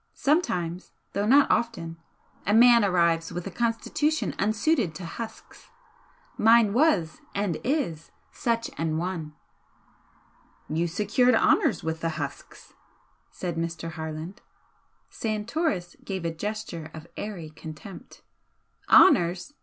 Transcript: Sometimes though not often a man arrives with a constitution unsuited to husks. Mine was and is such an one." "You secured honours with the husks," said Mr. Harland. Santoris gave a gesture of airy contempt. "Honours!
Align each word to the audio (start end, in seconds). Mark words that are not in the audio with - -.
Sometimes 0.15 0.93
though 1.13 1.27
not 1.27 1.51
often 1.51 1.95
a 2.47 2.55
man 2.55 2.83
arrives 2.83 3.31
with 3.31 3.45
a 3.45 3.51
constitution 3.51 4.33
unsuited 4.39 4.95
to 4.95 5.05
husks. 5.05 5.67
Mine 6.39 6.73
was 6.73 7.21
and 7.35 7.57
is 7.63 8.09
such 8.31 8.71
an 8.79 8.97
one." 8.97 9.35
"You 10.67 10.87
secured 10.87 11.35
honours 11.35 11.83
with 11.83 12.01
the 12.01 12.17
husks," 12.17 12.73
said 13.29 13.57
Mr. 13.57 13.91
Harland. 13.91 14.41
Santoris 15.11 15.95
gave 16.03 16.25
a 16.25 16.33
gesture 16.33 16.89
of 16.95 17.05
airy 17.15 17.51
contempt. 17.51 18.23
"Honours! 18.89 19.53